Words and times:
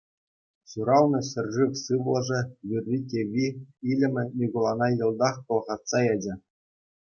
Ҫуралнӑ 0.69 1.19
ҫӗршыв 1.29 1.71
сывлӑшӗ, 1.83 2.39
юрри-кӗвви, 2.77 3.45
илемӗ 3.93 4.23
Микулана 4.39 4.87
йӑлтах 4.97 5.35
пӑлхатса 5.51 5.99
ячӗ. 6.13 6.33